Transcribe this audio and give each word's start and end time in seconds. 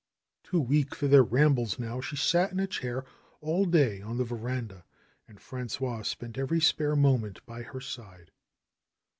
Too 0.41 0.59
weak 0.59 0.95
for 0.95 1.07
their 1.07 1.21
rambles 1.21 1.77
now, 1.77 2.01
she 2.01 2.15
sat 2.15 2.51
in 2.51 2.59
a 2.59 2.65
chair 2.65 3.05
all 3.39 3.65
day 3.65 4.01
on 4.01 4.17
the 4.17 4.23
veranda 4.23 4.83
and 5.27 5.37
Frangois 5.39 6.01
spent 6.07 6.39
every 6.39 6.59
spare 6.59 6.95
moment 6.95 7.45
by 7.45 7.61
her 7.61 7.79
side. 7.81 8.31